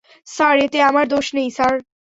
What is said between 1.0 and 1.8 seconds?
দোষ নেই, স্যার।